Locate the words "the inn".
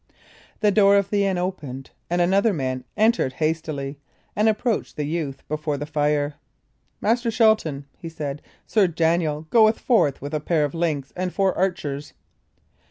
1.11-1.37